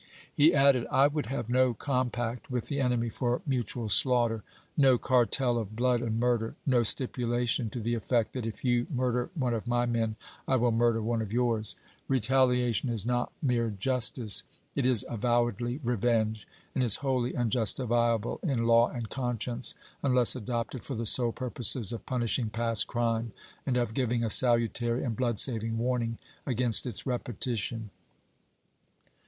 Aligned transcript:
He 0.33 0.51
added:" 0.51 0.87
I 0.91 1.05
would 1.05 1.27
have 1.27 1.47
no 1.47 1.75
compact 1.75 2.49
with 2.49 2.69
the 2.69 2.79
enemy 2.81 3.07
for 3.09 3.43
mutual 3.45 3.87
slaughter; 3.87 4.41
no 4.75 4.97
cartel 4.97 5.59
of 5.59 5.75
blood 5.75 6.01
and 6.01 6.19
murder; 6.19 6.55
no 6.65 6.81
stipulation 6.81 7.69
to 7.69 7.79
the 7.79 7.93
effect 7.93 8.33
that 8.33 8.47
if 8.47 8.65
you 8.65 8.87
murder 8.89 9.29
one 9.35 9.53
of 9.53 9.67
my 9.67 9.85
men 9.85 10.15
I 10.47 10.55
will 10.55 10.71
murder 10.71 11.03
one 11.03 11.21
of 11.21 11.31
yours! 11.31 11.75
Retaliation 12.07 12.89
is 12.89 13.05
not 13.05 13.31
mere 13.43 13.69
justice. 13.69 14.43
It 14.73 14.87
is 14.87 15.05
avowedly 15.07 15.79
revenge; 15.83 16.47
and 16.73 16.83
is 16.83 16.95
wholly 17.05 17.35
unjustifiable, 17.37 18.39
in 18.41 18.63
law 18.65 18.87
and 18.89 19.07
conscience, 19.07 19.75
unless 20.01 20.35
adopted 20.35 20.83
for 20.83 20.95
the 20.95 21.05
sole 21.05 21.31
purposes 21.31 21.93
of 21.93 22.07
punishing 22.07 22.49
past 22.49 22.87
crime 22.87 23.33
and 23.67 23.77
of 23.77 23.93
giving 23.93 24.25
a 24.25 24.31
salutary 24.31 25.03
and 25.03 25.15
blood 25.15 25.39
sa\ang 25.39 25.77
warning 25.77 26.17
against 26.47 26.87
its 26.87 27.05
repetition." 27.05 27.91